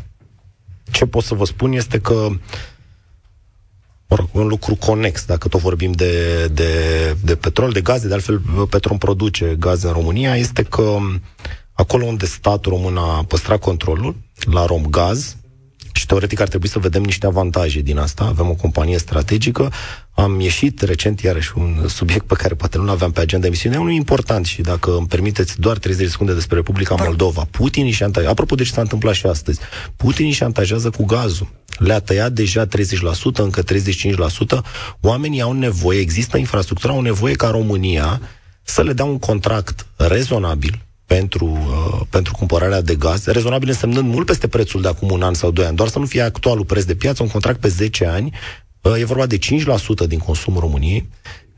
[0.91, 2.27] ce pot să vă spun este că
[4.07, 6.71] mă rog, un lucru conex, dacă tot vorbim de, de,
[7.21, 10.97] de petrol, de gaze, de altfel Petrom produce gaze în România, este că
[11.73, 14.15] acolo unde statul român a păstrat controlul,
[14.51, 15.35] la Romgaz,
[15.97, 18.23] și teoretic ar trebui să vedem niște avantaje din asta.
[18.23, 19.71] Avem o companie strategică,
[20.13, 23.91] am ieșit recent iarăși un subiect pe care poate nu aveam pe agenda emisiunii, unul
[23.91, 27.47] important și dacă îmi permiteți doar 30 de secunde despre Republica Moldova.
[27.51, 29.59] Putin îi șantajează, apropo de ce s-a întâmplat și astăzi,
[29.95, 31.47] Putin îi șantajează cu gazul.
[31.77, 32.69] Le-a tăiat deja 30%,
[33.33, 33.65] încă 35%.
[35.01, 38.21] Oamenii au nevoie, există infrastructura, au nevoie ca România
[38.63, 44.25] să le dea un contract rezonabil pentru, uh, pentru cumpărarea de gaz, rezonabil însemnând mult
[44.25, 46.83] peste prețul de acum un an sau doi ani, doar să nu fie actualul preț
[46.83, 48.33] de piață, un contract pe 10 ani,
[48.81, 51.09] uh, e vorba de 5% din consumul României,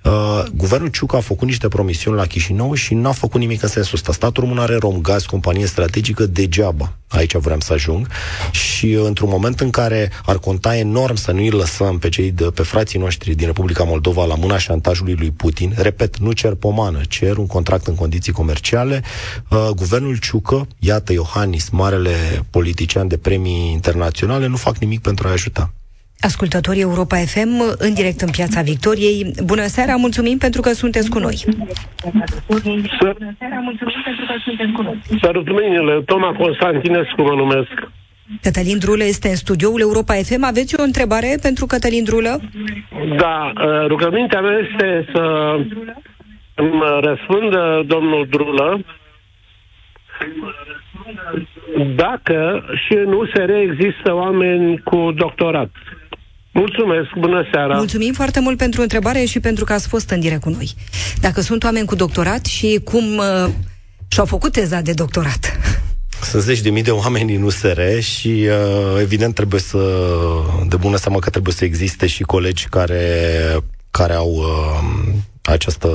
[0.03, 3.95] Uh, guvernul Ciucă a făcut niște promisiuni la Chișinău și n-a făcut nimic în sensul
[3.95, 4.11] ăsta.
[4.11, 6.93] Statul român are Romgaz, companie strategică, degeaba.
[7.07, 8.07] Aici vreau să ajung.
[8.51, 12.31] Și uh, într-un moment în care ar conta enorm să nu îi lăsăm pe cei
[12.31, 16.53] de, pe frații noștri din Republica Moldova la mâna șantajului lui Putin, repet, nu cer
[16.53, 19.03] pomană, cer un contract în condiții comerciale,
[19.49, 25.31] uh, guvernul Ciucă, iată Iohannis, marele politician de premii internaționale, nu fac nimic pentru a
[25.31, 25.73] ajuta.
[26.21, 29.31] Ascultătorii Europa FM în direct în Piața Victoriei.
[29.43, 31.45] Bună seara, mulțumim pentru că sunteți cu noi.
[32.47, 34.99] Bună seara, mulțumim pentru că sunteți cu noi.
[35.21, 37.91] Salut mâinile, Toma Constantinescu mă numesc.
[38.41, 40.43] Cătălin Drulă este în studioul Europa FM.
[40.43, 42.41] Aveți o întrebare pentru Cătălin Drulă?
[43.17, 45.23] Da, uh, rugămintea mea este să
[46.55, 48.83] îmi răspundă domnul Drulă
[51.95, 55.69] dacă și în USR există oameni cu doctorat.
[56.59, 57.75] Mulțumesc, bună seara!
[57.75, 60.73] Mulțumim foarte mult pentru întrebare și pentru că ați fost în direct cu noi.
[61.19, 63.49] Dacă sunt oameni cu doctorat și cum uh,
[64.07, 65.59] și-au făcut teza de doctorat?
[66.21, 69.77] Sunt zeci de mii de oameni în USR și uh, evident trebuie să,
[70.67, 73.03] de bună seamă că trebuie să existe și colegi care,
[73.91, 75.89] care au uh, această,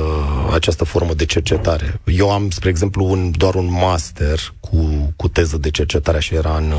[0.53, 2.01] această formă de cercetare.
[2.05, 6.55] Eu am, spre exemplu, un, doar un master cu, cu teză de cercetare și era
[6.57, 6.73] în,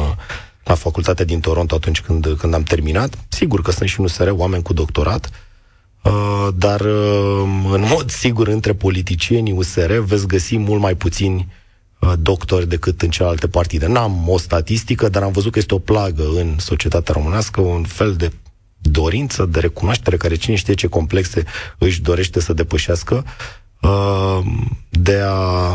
[0.67, 3.15] la facultatea din Toronto atunci când, când am terminat.
[3.29, 5.31] Sigur că sunt și în USR oameni cu doctorat,
[6.03, 11.49] uh, dar uh, în mod sigur între politicienii USR veți găsi mult mai puțini
[12.01, 13.87] uh, doctori decât în celelalte partide.
[13.87, 18.15] N-am o statistică, dar am văzut că este o plagă în societatea românească, un fel
[18.15, 18.33] de
[18.81, 21.45] dorință de recunoaștere care cine știe ce complexe
[21.79, 23.25] își dorește să depășească
[23.81, 24.39] uh,
[24.91, 25.71] de a,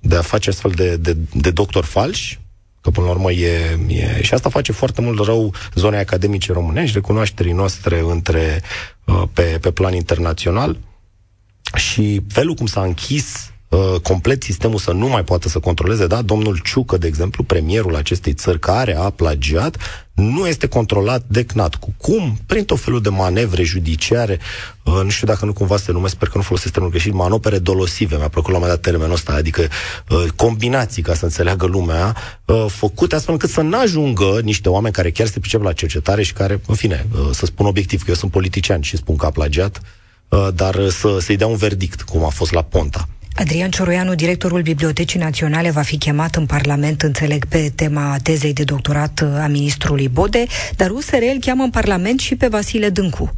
[0.00, 2.40] de a face astfel de, de, de doctor falși,
[2.86, 4.22] că până la urmă e, e...
[4.22, 8.62] Și asta face foarte mult rău zonei academice românești, recunoașterii noastre între,
[9.04, 10.78] uh, pe, pe plan internațional.
[11.74, 16.22] Și felul cum s-a închis uh, complet sistemul să nu mai poată să controleze, da?
[16.22, 19.76] Domnul Ciucă, de exemplu, premierul acestei țări care a plagiat,
[20.14, 21.74] nu este controlat de CNAT.
[21.74, 22.38] Cu cum?
[22.46, 24.38] Prin tot felul de manevre judiciare,
[24.84, 27.58] uh, nu știu dacă nu cumva se numesc, sper că nu folosesc termenul greșit, manopere
[27.58, 29.68] dolosive, mi-a plăcut la un dat termenul ăsta, adică
[30.08, 34.94] uh, combinații, ca să înțeleagă lumea, uh, făcute astfel încât să nu ajungă niște oameni
[34.94, 38.10] care chiar se pricep la cercetare și care, în fine, uh, să spun obiectiv, că
[38.10, 39.80] eu sunt politician și spun că a plagiat,
[40.28, 43.08] uh, dar să, să-i dea un verdict, cum a fost la Ponta.
[43.38, 48.64] Adrian Cioroianu, directorul Bibliotecii Naționale, va fi chemat în Parlament, înțeleg, pe tema tezei de
[48.64, 50.46] doctorat a ministrului Bode,
[50.76, 53.34] dar USR îl cheamă în Parlament și pe Vasile Dâncu.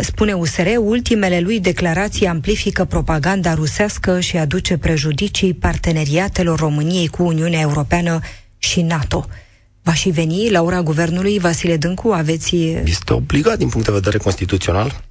[0.00, 7.60] Spune USR, ultimele lui declarații amplifică propaganda rusească și aduce prejudicii parteneriatelor României cu Uniunea
[7.60, 8.20] Europeană
[8.58, 9.26] și NATO.
[9.82, 12.08] Va și veni la ora guvernului Vasile Dâncu?
[12.08, 12.56] Aveți...
[12.84, 15.02] Este obligat din punct de vedere constituțional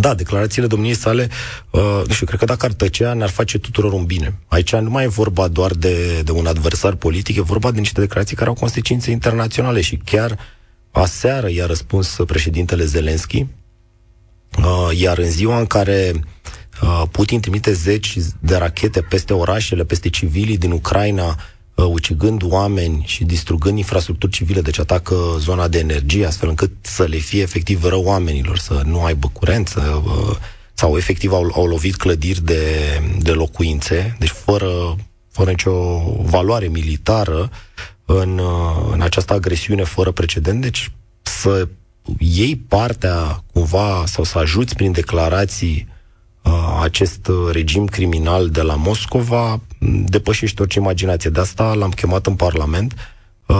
[0.00, 1.28] da, declarațiile domniei sale,
[1.70, 4.38] uh, nu știu, cred că dacă ar tăcea, ne-ar face tuturor un bine.
[4.46, 8.00] Aici nu mai e vorba doar de, de un adversar politic, e vorba de niște
[8.00, 10.38] declarații care au consecințe internaționale și chiar
[10.90, 13.46] aseară i-a răspuns președintele Zelenski,
[14.58, 16.12] uh, iar în ziua în care
[16.82, 21.36] uh, Putin trimite zeci de rachete peste orașele, peste civilii din Ucraina,
[21.78, 27.04] uh, ucigând oameni și distrugând infrastructuri civile, deci atacă zona de energie, astfel încât să
[27.04, 30.36] le fie efectiv rău oamenilor, să nu aibă curent, să, uh,
[30.74, 32.62] sau efectiv au, au lovit clădiri de,
[33.18, 34.96] de locuințe, deci fără,
[35.30, 35.72] fără nicio
[36.22, 37.50] valoare militară
[38.04, 41.68] în, uh, în această agresiune fără precedent, deci să
[42.18, 45.88] iei partea cumva sau să ajuți prin declarații
[46.42, 49.60] uh, acest regim criminal de la Moscova
[50.04, 51.30] depășește orice imaginație.
[51.30, 52.94] De asta l-am chemat în Parlament
[53.46, 53.56] uh,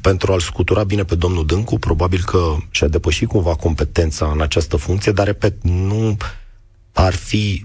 [0.00, 1.78] pentru a-l scutura bine pe domnul Dâncu.
[1.78, 6.16] Probabil că și-a depășit cumva competența în această funcție, dar, repet, nu
[6.92, 7.64] ar fi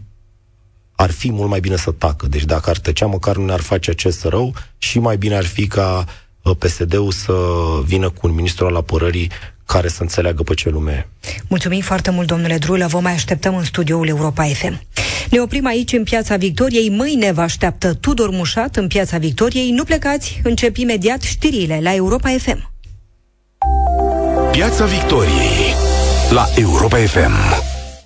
[0.95, 2.27] ar fi mult mai bine să tacă.
[2.27, 5.68] Deci dacă ar tăcea, măcar nu ne-ar face acest rău și mai bine ar fi
[5.68, 6.05] ca
[6.41, 7.34] uh, PSD-ul să
[7.86, 9.32] vină cu un ministru al apărării
[9.66, 11.30] care să înțeleagă pe ce lume e.
[11.47, 12.88] Mulțumim foarte mult, domnule Drulă.
[12.88, 14.82] Vă mai așteptăm în studioul Europa FM.
[15.30, 16.89] Ne oprim aici în Piața Victoriei.
[16.89, 19.72] Mâine vă așteaptă Tudor Mușat în Piața Victoriei.
[19.72, 22.72] Nu plecați, încep imediat știrile la Europa FM.
[24.51, 25.74] Piața Victoriei
[26.30, 27.70] la Europa FM.